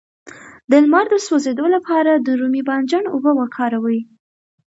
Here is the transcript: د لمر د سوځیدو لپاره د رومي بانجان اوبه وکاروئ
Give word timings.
د 0.69 0.71
لمر 0.83 1.05
د 1.13 1.15
سوځیدو 1.25 1.65
لپاره 1.75 2.11
د 2.15 2.27
رومي 2.39 2.61
بانجان 2.69 3.05
اوبه 3.13 3.31
وکاروئ 3.39 3.99